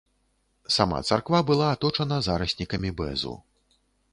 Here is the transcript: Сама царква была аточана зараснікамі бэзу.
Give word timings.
Сама 0.75 1.01
царква 1.09 1.41
была 1.49 1.67
аточана 1.75 2.17
зараснікамі 2.29 2.89
бэзу. 3.03 3.37